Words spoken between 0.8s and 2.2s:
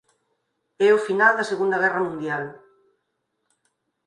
É o final da Segunda guerra